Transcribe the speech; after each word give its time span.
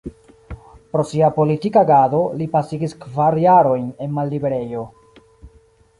Pro 0.95 1.03
sia 1.09 1.29
politika 1.35 1.83
agado, 1.85 2.23
li 2.41 2.49
pasigis 2.55 2.97
kvar 3.05 3.39
jarojn 3.47 3.87
en 4.07 4.17
malliberejo. 4.19 4.91